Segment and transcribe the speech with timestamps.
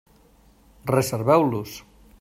[0.93, 1.79] Reserveu-los.